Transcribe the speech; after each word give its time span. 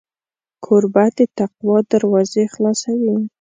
کوربه 0.65 1.05
د 1.17 1.19
تقوا 1.37 1.77
دروازې 1.91 2.43
خلاصوي. 2.53 3.15